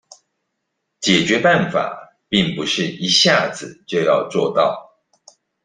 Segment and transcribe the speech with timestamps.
[0.99, 4.97] 解決辦法並不是一下子就要做到